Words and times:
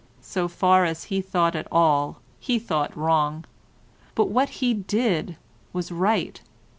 So 0.23 0.47
far 0.47 0.83
as 0.83 1.03
he 1.13 1.21
thought 1.21 1.55
at 1.55 1.67
all, 1.71 2.21
he 2.39 2.57
thought 2.57 2.97
wrong, 2.97 3.45
but 4.15 4.29
what 4.29 4.49
he 4.49 4.73
did 4.73 5.37
was 5.73 5.91
right. 5.91 6.41